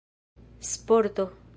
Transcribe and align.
sporto 0.65 1.25